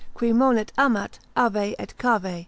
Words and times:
Qui 0.17 0.33
monet 0.33 0.71
amat, 0.79 1.19
Ave 1.35 1.75
et 1.77 1.95
cave. 1.99 2.39